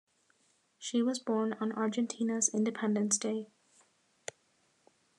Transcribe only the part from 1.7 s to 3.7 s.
Argentina's Independence Day.